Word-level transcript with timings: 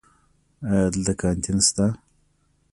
ایا 0.69 0.87
دلته 0.93 1.13
کانتین 1.21 1.57
شته؟ 1.67 1.85